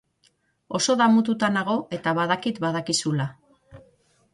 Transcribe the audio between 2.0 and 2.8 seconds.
eta badakit